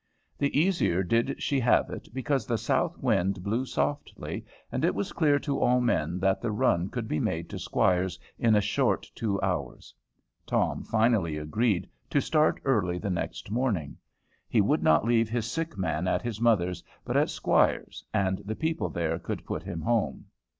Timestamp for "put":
19.45-19.61